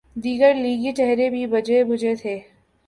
دیگر 0.15 0.53
لیگی 0.53 0.91
چہرے 0.91 1.29
بھی 1.29 1.45
بجھے 1.47 1.83
بجھے 1.83 2.15
تھے۔ 2.15 2.39